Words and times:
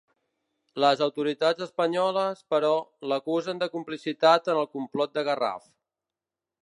Les 0.83 1.01
autoritats 1.05 1.65
espanyoles, 1.65 2.41
però, 2.55 2.71
l'acusaren 3.11 3.61
de 3.65 3.69
complicitat 3.77 4.51
en 4.55 4.63
el 4.63 4.69
complot 4.79 5.15
de 5.19 5.29
Garraf. 5.29 5.69